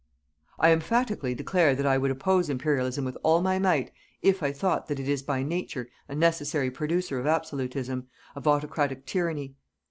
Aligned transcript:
I 0.57 0.71
emphatically 0.71 1.35
declare 1.35 1.75
that 1.75 1.85
I 1.85 1.99
would 1.99 2.09
oppose 2.09 2.49
Imperialism 2.49 3.05
with 3.05 3.19
all 3.21 3.39
my 3.39 3.59
might, 3.59 3.91
if 4.23 4.41
I 4.41 4.51
thought 4.51 4.87
that 4.87 4.99
it 4.99 5.07
is 5.07 5.21
by 5.21 5.43
nature 5.43 5.89
a 6.09 6.15
necessary 6.15 6.71
producer 6.71 7.19
of 7.19 7.27
absolutism, 7.27 8.07
of 8.35 8.47
autocratic 8.47 9.05
tyranny. 9.05 9.57